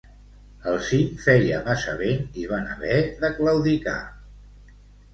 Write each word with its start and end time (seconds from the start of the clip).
Al 0.71 0.79
cim 0.87 1.11
feia 1.25 1.59
massa 1.69 1.95
vent 2.01 2.41
i 2.45 2.49
van 2.55 2.67
haver 2.73 2.99
de 3.23 3.35
claudicar. 3.39 3.99